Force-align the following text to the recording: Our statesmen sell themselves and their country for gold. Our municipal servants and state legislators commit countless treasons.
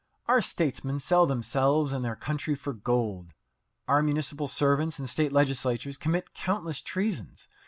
Our 0.25 0.41
statesmen 0.41 0.99
sell 0.99 1.27
themselves 1.27 1.93
and 1.93 2.03
their 2.03 2.15
country 2.15 2.55
for 2.55 2.73
gold. 2.73 3.35
Our 3.87 4.01
municipal 4.01 4.47
servants 4.47 4.97
and 4.97 5.07
state 5.07 5.31
legislators 5.31 5.95
commit 5.95 6.33
countless 6.33 6.81
treasons. 6.81 7.47